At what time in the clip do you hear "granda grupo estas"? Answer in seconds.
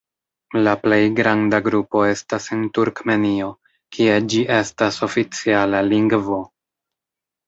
1.17-2.47